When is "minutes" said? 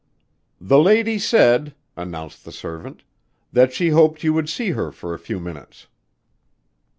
5.39-5.85